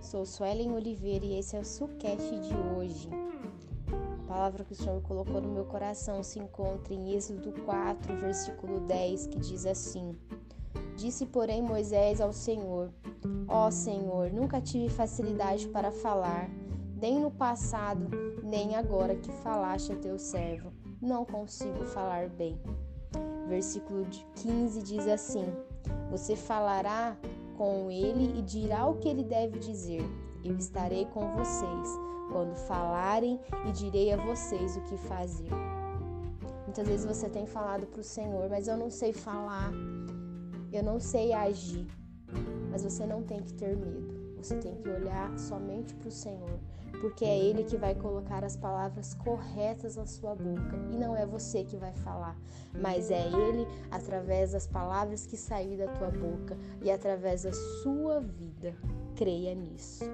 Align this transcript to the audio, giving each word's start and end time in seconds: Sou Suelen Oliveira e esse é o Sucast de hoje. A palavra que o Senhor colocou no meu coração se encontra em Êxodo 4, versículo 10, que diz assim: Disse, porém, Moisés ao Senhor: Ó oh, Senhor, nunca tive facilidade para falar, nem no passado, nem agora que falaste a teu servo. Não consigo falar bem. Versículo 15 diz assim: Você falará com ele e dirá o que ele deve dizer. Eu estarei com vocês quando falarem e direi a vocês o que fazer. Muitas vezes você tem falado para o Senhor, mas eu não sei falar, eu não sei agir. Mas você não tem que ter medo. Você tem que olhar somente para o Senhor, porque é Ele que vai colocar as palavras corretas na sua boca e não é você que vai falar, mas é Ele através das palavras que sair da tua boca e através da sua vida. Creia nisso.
Sou 0.00 0.24
Suelen 0.24 0.72
Oliveira 0.72 1.24
e 1.24 1.38
esse 1.38 1.56
é 1.56 1.60
o 1.60 1.64
Sucast 1.64 2.30
de 2.40 2.54
hoje. 2.76 3.08
A 3.90 4.26
palavra 4.28 4.64
que 4.64 4.72
o 4.72 4.76
Senhor 4.76 5.00
colocou 5.02 5.40
no 5.40 5.48
meu 5.48 5.64
coração 5.64 6.22
se 6.22 6.38
encontra 6.38 6.94
em 6.94 7.14
Êxodo 7.14 7.52
4, 7.64 8.16
versículo 8.16 8.80
10, 8.80 9.26
que 9.26 9.38
diz 9.38 9.66
assim: 9.66 10.16
Disse, 10.96 11.26
porém, 11.26 11.62
Moisés 11.62 12.20
ao 12.20 12.32
Senhor: 12.32 12.90
Ó 13.46 13.66
oh, 13.66 13.70
Senhor, 13.70 14.32
nunca 14.32 14.60
tive 14.60 14.88
facilidade 14.88 15.68
para 15.68 15.90
falar, 15.90 16.50
nem 17.00 17.20
no 17.20 17.30
passado, 17.30 18.08
nem 18.42 18.76
agora 18.76 19.14
que 19.14 19.30
falaste 19.30 19.92
a 19.92 19.96
teu 19.96 20.18
servo. 20.18 20.72
Não 21.00 21.24
consigo 21.24 21.84
falar 21.84 22.28
bem. 22.28 22.60
Versículo 23.48 24.04
15 24.36 24.82
diz 24.82 25.06
assim: 25.06 25.44
Você 26.10 26.34
falará 26.34 27.16
com 27.58 27.90
ele 27.90 28.38
e 28.38 28.42
dirá 28.42 28.86
o 28.86 28.94
que 28.94 29.08
ele 29.08 29.24
deve 29.24 29.58
dizer. 29.58 30.02
Eu 30.44 30.56
estarei 30.56 31.04
com 31.06 31.20
vocês 31.36 31.88
quando 32.30 32.54
falarem 32.54 33.40
e 33.66 33.72
direi 33.72 34.12
a 34.12 34.16
vocês 34.16 34.76
o 34.76 34.80
que 34.82 34.96
fazer. 34.96 35.50
Muitas 36.64 36.86
vezes 36.86 37.04
você 37.04 37.28
tem 37.28 37.46
falado 37.46 37.86
para 37.86 38.00
o 38.00 38.04
Senhor, 38.04 38.48
mas 38.48 38.68
eu 38.68 38.76
não 38.76 38.90
sei 38.90 39.12
falar, 39.12 39.72
eu 40.72 40.82
não 40.82 41.00
sei 41.00 41.32
agir. 41.32 41.86
Mas 42.70 42.84
você 42.84 43.04
não 43.04 43.22
tem 43.22 43.42
que 43.42 43.52
ter 43.54 43.76
medo. 43.76 44.27
Você 44.38 44.56
tem 44.56 44.74
que 44.76 44.88
olhar 44.88 45.36
somente 45.38 45.94
para 45.94 46.08
o 46.08 46.12
Senhor, 46.12 46.58
porque 47.00 47.24
é 47.24 47.36
Ele 47.36 47.64
que 47.64 47.76
vai 47.76 47.94
colocar 47.94 48.44
as 48.44 48.56
palavras 48.56 49.14
corretas 49.14 49.96
na 49.96 50.06
sua 50.06 50.34
boca 50.34 50.76
e 50.90 50.96
não 50.96 51.16
é 51.16 51.26
você 51.26 51.64
que 51.64 51.76
vai 51.76 51.92
falar, 51.92 52.36
mas 52.80 53.10
é 53.10 53.26
Ele 53.26 53.66
através 53.90 54.52
das 54.52 54.66
palavras 54.66 55.26
que 55.26 55.36
sair 55.36 55.76
da 55.76 55.88
tua 55.88 56.10
boca 56.10 56.56
e 56.82 56.90
através 56.90 57.42
da 57.42 57.52
sua 57.52 58.20
vida. 58.20 58.74
Creia 59.16 59.54
nisso. 59.54 60.04